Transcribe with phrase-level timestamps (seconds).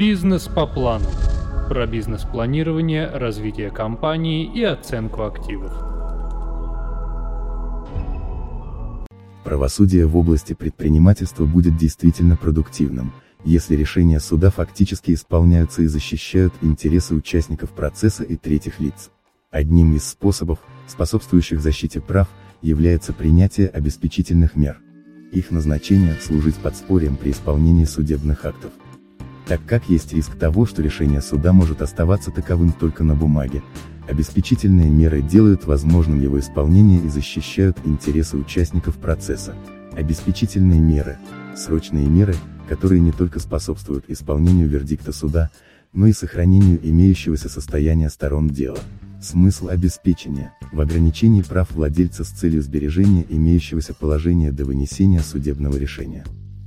[0.00, 1.04] Бизнес по плану.
[1.68, 5.74] Про бизнес-планирование, развитие компании и оценку активов.
[9.44, 13.12] Правосудие в области предпринимательства будет действительно продуктивным,
[13.44, 19.10] если решения суда фактически исполняются и защищают интересы участников процесса и третьих лиц.
[19.50, 22.28] Одним из способов, способствующих защите прав,
[22.62, 24.80] является принятие обеспечительных мер.
[25.30, 28.70] Их назначение– служить подспорьем при исполнении судебных актов.
[29.50, 33.64] Так как есть риск того, что решение суда может оставаться таковым только на бумаге,
[34.08, 39.56] обеспечительные меры делают возможным его исполнение и защищают интересы участников процесса.
[39.90, 41.18] Обеспечительные меры–
[41.56, 42.36] срочные меры,
[42.68, 45.50] которые не только способствуют исполнению вердикта суда,
[45.92, 48.78] но и сохранению имеющегося состояния сторон дела.
[49.20, 56.24] Смысл обеспечения– в ограничении прав владельца с целью сбережения имеющегося положения до вынесения судебного решения.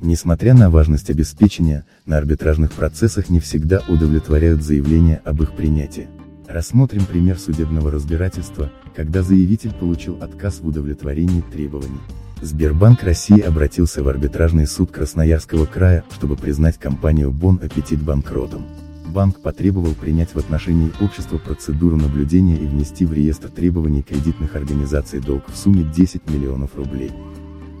[0.00, 6.08] Несмотря на важность обеспечения, на арбитражных процессах не всегда удовлетворяют заявления об их принятии.
[6.46, 12.00] Рассмотрим пример судебного разбирательства, когда заявитель получил отказ в удовлетворении требований.
[12.42, 18.66] Сбербанк России обратился в арбитражный суд Красноярского края, чтобы признать компанию Бон Аппетит банкротом
[19.14, 25.20] банк потребовал принять в отношении общества процедуру наблюдения и внести в реестр требований кредитных организаций
[25.20, 27.12] долг в сумме 10 миллионов рублей.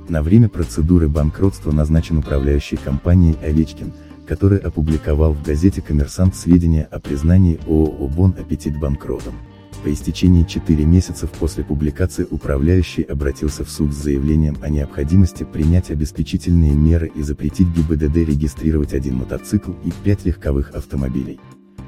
[0.08, 3.92] На время процедуры банкротства назначен управляющий компанией Овечкин,
[4.26, 9.34] который опубликовал в газете «Коммерсант» сведения о признании ООО «Бон Аппетит» банкротом.
[9.82, 15.90] По истечении 4 месяцев после публикации управляющий обратился в суд с заявлением о необходимости принять
[15.90, 21.40] обеспечительные меры и запретить ГИБДД регистрировать один мотоцикл и 5 легковых автомобилей.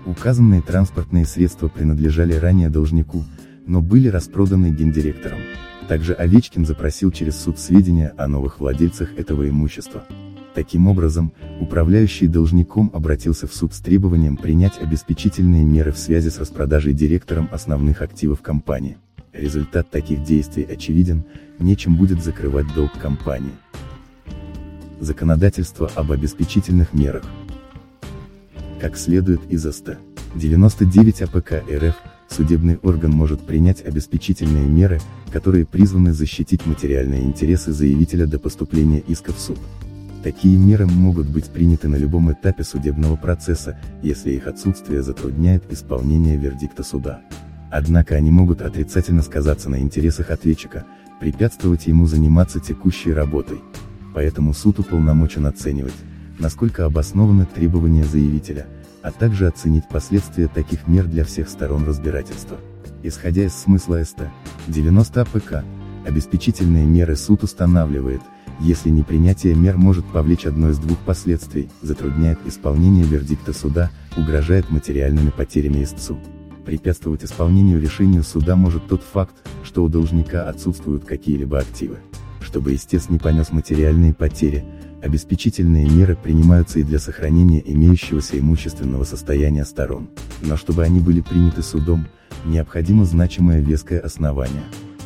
[0.07, 3.25] Указанные транспортные средства принадлежали ранее должнику,
[3.67, 5.41] но были распроданы гендиректором.
[5.89, 10.05] Также Овечкин запросил через суд сведения о новых владельцах этого имущества.
[10.55, 16.39] Таким образом, управляющий должником обратился в суд с требованием принять обеспечительные меры в связи с
[16.39, 18.97] распродажей директором основных активов компании.
[19.33, 21.25] Результат таких действий очевиден,
[21.59, 23.53] нечем будет закрывать долг компании.
[24.99, 27.25] Законодательство об обеспечительных мерах.
[28.81, 29.99] Как следует из ст.
[30.35, 31.95] 99 АПК РФ,
[32.29, 35.01] судебный орган может принять обеспечительные меры,
[35.33, 39.59] которые призваны защитить материальные интересы заявителя до поступления иска в суд.
[40.23, 46.37] Такие меры могут быть приняты на любом этапе судебного процесса, если их отсутствие затрудняет исполнение
[46.37, 47.21] вердикта суда.
[47.71, 50.85] Однако они могут отрицательно сказаться на интересах ответчика,
[51.21, 53.61] препятствовать ему заниматься текущей работой.
[54.15, 55.95] Поэтому суд уполномочен оценивать,
[56.39, 58.67] насколько обоснованы требования заявителя,
[59.03, 62.57] а также оценить последствия таких мер для всех сторон разбирательства.
[63.03, 64.23] Исходя из смысла СТ
[64.67, 65.65] 90 АПК,
[66.07, 68.21] обеспечительные меры суд устанавливает,
[68.59, 75.31] если непринятие мер может повлечь одно из двух последствий, затрудняет исполнение вердикта суда, угрожает материальными
[75.31, 76.19] потерями истцу.
[76.65, 81.99] Препятствовать исполнению решения суда может тот факт, что у должника отсутствуют какие-либо активы.
[82.41, 84.65] Чтобы истец не понес материальные потери,
[85.07, 90.09] обеспечительные меры принимаются и для сохранения имеющегося имущественного состояния сторон.
[90.43, 92.07] Но чтобы они были приняты судом,
[92.45, 94.63] необходимо значимое веское основание.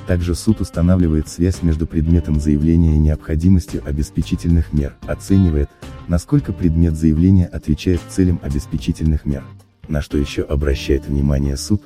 [0.07, 5.69] Также суд устанавливает связь между предметом заявления и необходимостью обеспечительных мер, оценивает,
[6.09, 9.45] насколько предмет заявления отвечает целям обеспечительных мер.
[9.87, 11.83] На что еще обращает внимание суд,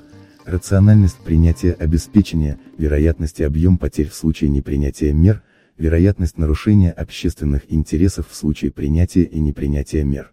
[0.46, 5.42] рациональность принятия обеспечения, вероятность и объем потерь в случае непринятия мер,
[5.76, 10.32] вероятность нарушения общественных интересов в случае принятия и непринятия мер.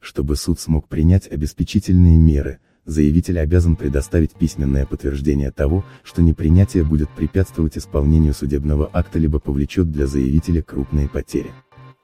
[0.00, 7.08] Чтобы суд смог принять обеспечительные меры, заявитель обязан предоставить письменное подтверждение того, что непринятие будет
[7.10, 11.50] препятствовать исполнению судебного акта либо повлечет для заявителя крупные потери.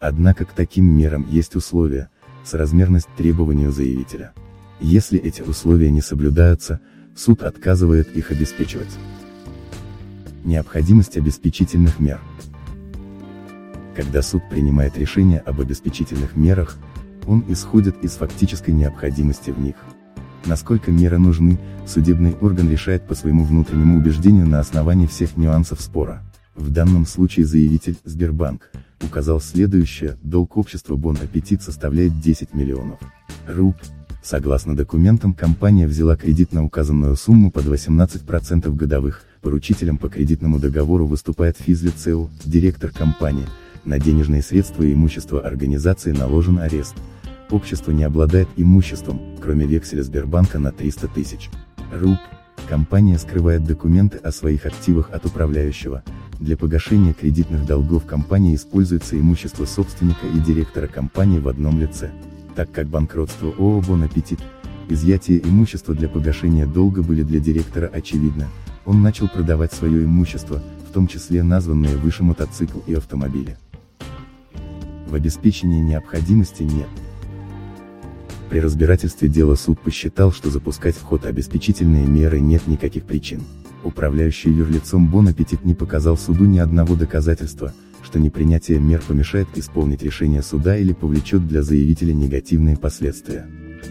[0.00, 2.10] Однако к таким мерам есть условия,
[2.44, 4.32] соразмерность требованию заявителя.
[4.81, 6.81] Если эти условия не соблюдаются,
[7.16, 8.97] суд отказывает их обеспечивать.
[10.44, 12.21] Необходимость обеспечительных мер.
[13.98, 16.76] Когда суд принимает решение об обеспечительных мерах,
[17.27, 19.74] он исходит из фактической необходимости в них.
[20.47, 26.22] Насколько меры нужны, судебный орган решает по своему внутреннему убеждению на основании всех нюансов спора.
[26.54, 28.71] В данном случае заявитель, Сбербанк,
[29.03, 33.01] указал следующее, долг общества Бон Аппетит составляет 10 миллионов
[33.48, 33.74] руб.
[34.22, 41.04] Согласно документам компания взяла кредит на указанную сумму под 18% годовых, поручителем по кредитному договору
[41.04, 43.47] выступает физлицеу, директор компании,
[43.84, 46.95] на денежные средства и имущество организации наложен арест
[47.53, 51.51] общество не обладает имуществом, кроме векселя Сбербанка на 300 тысяч
[51.92, 52.19] руб.
[52.69, 56.03] Компания скрывает документы о своих активах от управляющего.
[56.39, 62.10] Для погашения кредитных долгов компании используется имущество собственника и директора компании в одном лице.
[62.54, 64.41] Так как банкротство ООО «Бон Аппетит»,
[64.89, 68.48] изъятие имущества для погашения долга были для директора очевидно,
[68.84, 73.57] он начал продавать свое имущество, в том числе названные выше мотоцикл и автомобили.
[75.09, 76.89] В обеспечении необходимости нет.
[78.51, 83.43] При разбирательстве дела суд посчитал, что запускать в ход обеспечительные меры нет никаких причин.
[83.84, 87.72] Управляющий юрлицом Бон Аппетит не показал суду ни одного доказательства,
[88.03, 93.47] что непринятие мер помешает исполнить решение суда или повлечет для заявителя негативные последствия.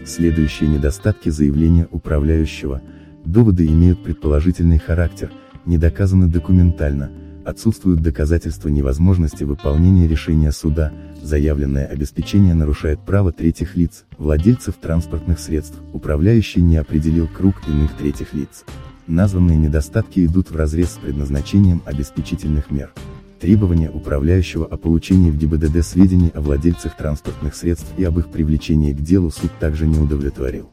[0.06, 2.82] Следующие недостатки заявления управляющего–
[3.28, 5.30] Доводы имеют предположительный характер,
[5.66, 7.10] не доказаны документально,
[7.48, 10.92] отсутствуют доказательства невозможности выполнения решения суда,
[11.22, 18.34] заявленное обеспечение нарушает право третьих лиц, владельцев транспортных средств, управляющий не определил круг иных третьих
[18.34, 18.64] лиц.
[19.06, 22.92] Названные недостатки идут вразрез с предназначением обеспечительных мер.
[23.40, 28.92] Требования управляющего о получении в ГИБДД сведений о владельцах транспортных средств и об их привлечении
[28.92, 30.68] к делу суд также не удовлетворил.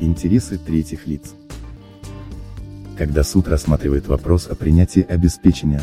[0.00, 1.34] Интересы третьих лиц.
[3.00, 5.80] Когда суд рассматривает вопрос о принятии обеспечения,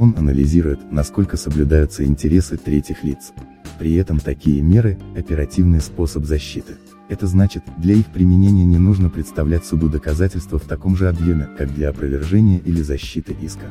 [0.00, 3.32] он анализирует, насколько соблюдаются интересы третьих лиц.
[3.78, 6.74] При этом такие меры– оперативный способ защиты.
[7.08, 11.72] Это значит, для их применения не нужно представлять суду доказательства в таком же объеме, как
[11.72, 13.66] для опровержения или защиты иска.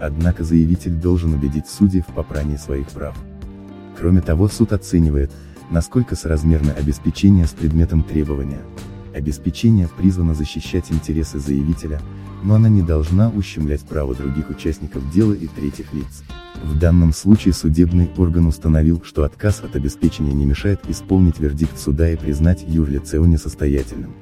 [0.00, 3.16] Однако заявитель должен убедить судей в попрании своих прав.
[3.96, 5.30] Кроме того суд оценивает,
[5.70, 8.62] насколько соразмерно обеспечение с предметом требования.
[9.14, 12.00] Обеспечение призвано защищать интересы заявителя,
[12.42, 16.24] но она не должна ущемлять право других участников дела и третьих лиц.
[16.64, 22.10] В данном случае судебный орган установил, что отказ от обеспечения не мешает исполнить вердикт суда
[22.10, 24.14] и признать юрлицео несостоятельным.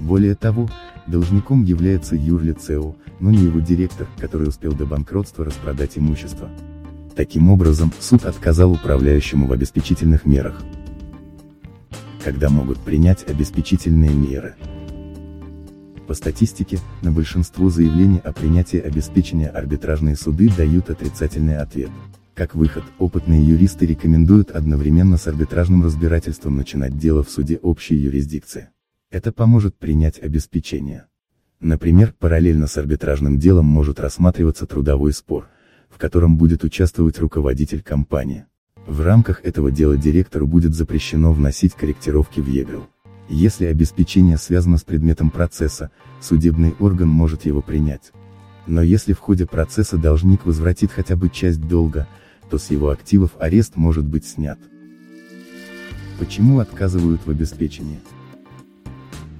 [0.00, 0.68] Более того,
[1.06, 6.48] должником является юрлицео, но не его директор, который успел до банкротства распродать имущество.
[7.14, 10.62] Таким образом, суд отказал управляющему в обеспечительных мерах
[12.22, 14.54] когда могут принять обеспечительные меры.
[16.06, 21.90] По статистике, на большинство заявлений о принятии обеспечения арбитражные суды дают отрицательный ответ.
[22.34, 28.68] Как выход, опытные юристы рекомендуют одновременно с арбитражным разбирательством начинать дело в суде общей юрисдикции.
[29.10, 31.06] Это поможет принять обеспечение.
[31.60, 35.48] Например, параллельно с арбитражным делом может рассматриваться трудовой спор,
[35.88, 38.46] в котором будет участвовать руководитель компании.
[38.86, 42.86] В рамках этого дела директору будет запрещено вносить корректировки в ЕГРЛ.
[43.28, 45.90] Если обеспечение связано с предметом процесса,
[46.20, 48.12] судебный орган может его принять.
[48.66, 52.08] Но если в ходе процесса должник возвратит хотя бы часть долга,
[52.50, 54.58] то с его активов арест может быть снят.
[56.18, 58.00] Почему отказывают в обеспечении?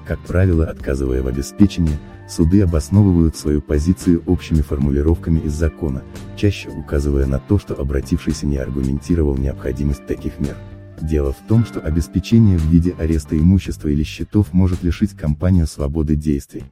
[0.07, 1.99] Как правило, отказывая в обеспечении,
[2.29, 6.03] суды обосновывают свою позицию общими формулировками из закона,
[6.43, 10.57] чаще указывая на то, что обратившийся не аргументировал необходимость таких мер.
[11.01, 16.17] Дело в том, что обеспечение в виде ареста имущества или счетов может лишить компанию свободы
[16.17, 16.65] действий.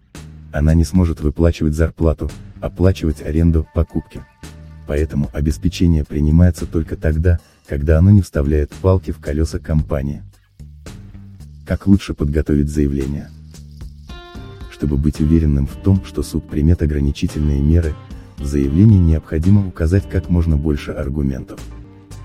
[0.52, 2.28] Она не сможет выплачивать зарплату,
[2.60, 4.24] оплачивать аренду, покупки.
[4.88, 7.38] Поэтому обеспечение принимается только тогда,
[7.68, 10.24] когда оно не вставляет палки в колеса компании.
[11.64, 13.30] Как лучше подготовить заявление?
[14.72, 17.94] Чтобы быть уверенным в том, что суд примет ограничительные меры,
[18.40, 21.60] в заявлении необходимо указать как можно больше аргументов.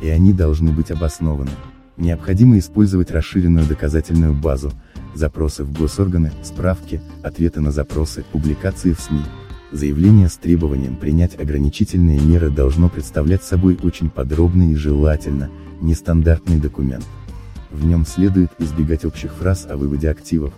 [0.01, 1.51] И они должны быть обоснованы.
[1.97, 4.71] Необходимо использовать расширенную доказательную базу,
[5.13, 9.21] запросы в госорганы, справки, ответы на запросы, публикации в СМИ.
[9.71, 15.49] Заявление с требованием принять ограничительные меры должно представлять собой очень подробный и желательно,
[15.81, 17.05] нестандартный документ.
[17.71, 20.53] В нем следует избегать общих фраз о выводе активов,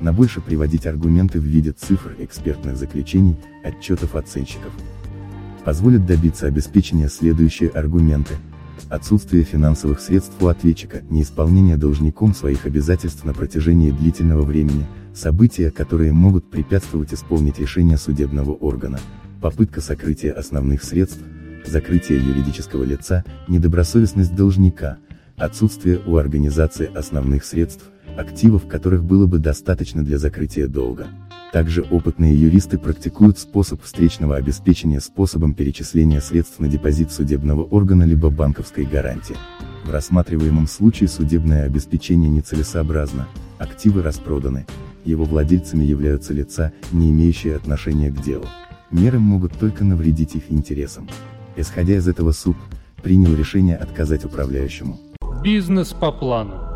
[0.00, 4.72] на больше приводить аргументы в виде цифр, экспертных заключений, отчетов оценщиков.
[5.64, 8.34] Позволит добиться обеспечения следующие аргументы.
[8.88, 16.12] Отсутствие финансовых средств у ответчика, неисполнение должником своих обязательств на протяжении длительного времени, события, которые
[16.12, 18.98] могут препятствовать исполнить решение судебного органа,
[19.42, 21.20] попытка сокрытия основных средств,
[21.66, 24.98] закрытие юридического лица, недобросовестность должника,
[25.36, 27.84] отсутствие у организации основных средств,
[28.16, 31.08] активов которых было бы достаточно для закрытия долга.
[31.52, 38.28] Также опытные юристы практикуют способ встречного обеспечения способом перечисления средств на депозит судебного органа либо
[38.28, 39.36] банковской гарантии.
[39.84, 43.26] В рассматриваемом случае судебное обеспечение нецелесообразно,
[43.58, 44.66] активы распроданы,
[45.06, 48.44] его владельцами являются лица, не имеющие отношения к делу.
[48.90, 51.08] Меры могут только навредить их интересам.
[51.56, 52.56] Исходя из этого суд,
[53.02, 54.98] принял решение отказать управляющему.
[55.42, 56.67] Бизнес по плану.